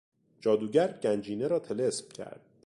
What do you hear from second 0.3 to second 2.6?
جادوگر گنجینه را طلسم کرد.